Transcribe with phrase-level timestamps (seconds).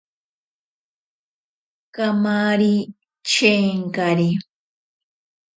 [1.95, 2.73] Kamari
[3.29, 4.29] chenkari.